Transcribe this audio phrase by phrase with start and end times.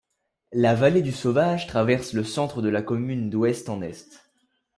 [0.53, 4.19] La vallée du Sauvage traverse le centre de la commune d'ouest en est.